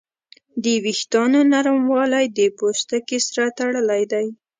[0.63, 4.27] د وېښتیانو نرموالی د پوستکي سره تړلی دی.